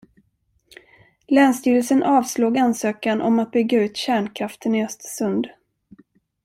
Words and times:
Länsstyrelsen 1.27 2.03
avslog 2.03 2.57
ansökan 2.57 3.21
om 3.21 3.39
att 3.39 3.51
bygga 3.51 3.81
ut 3.83 3.97
kärnkraften 3.97 4.75
i 4.75 4.85
Östersund. 4.85 5.47